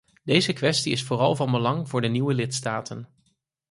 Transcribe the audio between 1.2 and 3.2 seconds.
van belang voor de nieuwe lidstaten.